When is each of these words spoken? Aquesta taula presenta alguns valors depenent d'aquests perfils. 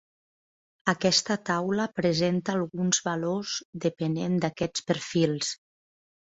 Aquesta 0.93 1.37
taula 1.49 1.85
presenta 1.99 2.55
alguns 2.59 3.03
valors 3.11 3.55
depenent 3.87 4.43
d'aquests 4.47 4.89
perfils. 4.91 5.57